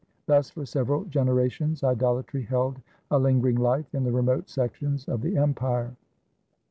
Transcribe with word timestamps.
Thus 0.25 0.49
for 0.49 0.65
several 0.65 1.03
generations 1.05 1.83
idolatry 1.83 2.41
held 2.41 2.81
a 3.11 3.19
linger 3.19 3.49
ing 3.49 3.57
life 3.57 3.93
in 3.93 4.03
the 4.03 4.11
remote 4.11 4.49
sections 4.49 5.07
of 5.07 5.21
the 5.21 5.37
empire. 5.37 5.95